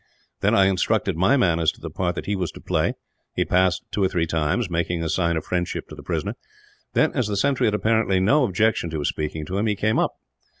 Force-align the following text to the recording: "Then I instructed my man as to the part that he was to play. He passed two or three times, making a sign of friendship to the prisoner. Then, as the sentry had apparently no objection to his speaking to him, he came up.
"Then 0.39 0.55
I 0.55 0.65
instructed 0.65 1.15
my 1.15 1.37
man 1.37 1.59
as 1.59 1.71
to 1.73 1.79
the 1.79 1.91
part 1.91 2.15
that 2.15 2.25
he 2.25 2.35
was 2.35 2.51
to 2.53 2.59
play. 2.59 2.93
He 3.35 3.45
passed 3.45 3.83
two 3.91 4.03
or 4.03 4.07
three 4.09 4.25
times, 4.25 4.67
making 4.67 5.03
a 5.03 5.09
sign 5.09 5.37
of 5.37 5.45
friendship 5.45 5.87
to 5.89 5.95
the 5.95 6.01
prisoner. 6.01 6.33
Then, 6.93 7.11
as 7.13 7.27
the 7.27 7.37
sentry 7.37 7.67
had 7.67 7.75
apparently 7.75 8.19
no 8.19 8.43
objection 8.43 8.89
to 8.89 8.97
his 8.97 9.09
speaking 9.09 9.45
to 9.45 9.59
him, 9.59 9.67
he 9.67 9.75
came 9.75 9.99
up. 9.99 10.15